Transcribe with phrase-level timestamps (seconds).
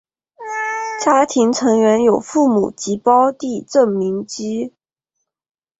[1.05, 4.73] 家庭成员有父母及胞弟郑民基。